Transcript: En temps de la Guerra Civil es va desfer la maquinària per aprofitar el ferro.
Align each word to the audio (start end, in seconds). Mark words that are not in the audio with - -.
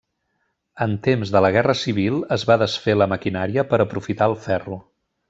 En 0.85 0.95
temps 1.07 1.33
de 1.35 1.41
la 1.47 1.51
Guerra 1.57 1.75
Civil 1.83 2.17
es 2.37 2.45
va 2.53 2.57
desfer 2.63 2.97
la 2.99 3.09
maquinària 3.15 3.67
per 3.75 3.81
aprofitar 3.85 4.31
el 4.35 4.39
ferro. 4.49 4.81